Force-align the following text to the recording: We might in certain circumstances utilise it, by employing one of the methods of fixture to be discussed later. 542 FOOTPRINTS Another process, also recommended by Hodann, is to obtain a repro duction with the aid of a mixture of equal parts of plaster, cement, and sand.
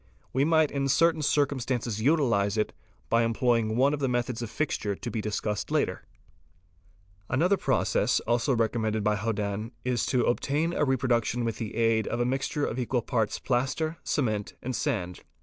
We 0.33 0.43
might 0.45 0.71
in 0.71 0.87
certain 0.87 1.21
circumstances 1.21 2.01
utilise 2.01 2.57
it, 2.57 2.73
by 3.07 3.21
employing 3.21 3.77
one 3.77 3.93
of 3.93 3.99
the 3.99 4.09
methods 4.09 4.41
of 4.41 4.49
fixture 4.49 4.95
to 4.95 5.11
be 5.11 5.21
discussed 5.21 5.69
later. 5.69 6.05
542 7.27 7.27
FOOTPRINTS 7.27 7.37
Another 7.37 7.57
process, 7.63 8.19
also 8.21 8.55
recommended 8.55 9.03
by 9.03 9.15
Hodann, 9.15 9.71
is 9.85 10.07
to 10.07 10.23
obtain 10.25 10.73
a 10.73 10.87
repro 10.87 11.09
duction 11.21 11.45
with 11.45 11.57
the 11.59 11.75
aid 11.75 12.07
of 12.07 12.19
a 12.19 12.25
mixture 12.25 12.65
of 12.65 12.79
equal 12.79 13.03
parts 13.03 13.37
of 13.37 13.43
plaster, 13.43 13.97
cement, 14.03 14.55
and 14.63 14.75
sand. 14.75 15.19